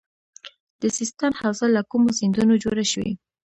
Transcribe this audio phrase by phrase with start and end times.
[0.81, 3.11] د سیستان حوزه له کومو سیندونو جوړه شوې؟